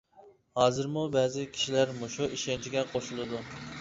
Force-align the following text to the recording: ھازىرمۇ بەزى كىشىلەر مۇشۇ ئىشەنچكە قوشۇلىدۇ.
ھازىرمۇ 0.59 1.03
بەزى 1.15 1.45
كىشىلەر 1.57 1.93
مۇشۇ 1.99 2.31
ئىشەنچكە 2.39 2.85
قوشۇلىدۇ. 2.95 3.45